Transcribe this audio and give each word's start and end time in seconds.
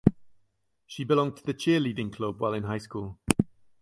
She 0.87 1.03
belonged 1.03 1.37
to 1.37 1.43
the 1.43 1.53
cheerleading 1.53 2.11
club 2.11 2.41
while 2.41 2.55
in 2.55 2.63
high 2.63 2.79
school. 2.79 3.19